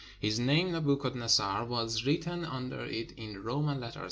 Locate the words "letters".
3.79-3.99